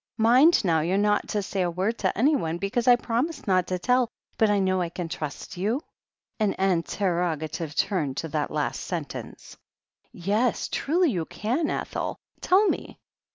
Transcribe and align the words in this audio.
Mind, 0.17 0.65
now, 0.65 0.79
you're 0.79 0.97
not 0.97 1.27
to 1.27 1.43
say 1.43 1.61
a 1.61 1.69
word 1.69 1.99
to 1.99 2.17
anyone, 2.17 2.57
because 2.57 2.87
I 2.87 2.95
promised 2.95 3.45
not 3.47 3.67
to 3.67 3.77
tell... 3.77 4.09
but 4.35 4.49
I 4.49 4.57
know 4.57 4.81
I 4.81 4.89
can 4.89 5.07
trust 5.07 5.57
you?" 5.57 5.79
An 6.39 6.55
interrogative 6.57 7.75
turn 7.75 8.15
to 8.15 8.27
that 8.29 8.49
last 8.49 8.81
sentence. 8.81 9.57
"Yes, 10.11 10.67
truly 10.71 11.11
you 11.11 11.25
can, 11.25 11.69
Ethel. 11.69 12.17
Tell 12.41 12.65
me." 12.67 12.97